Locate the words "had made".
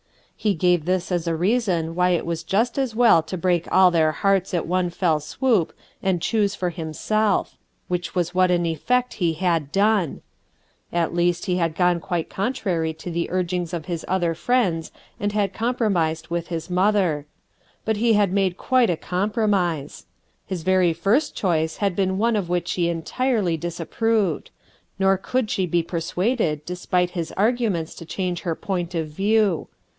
18.13-18.57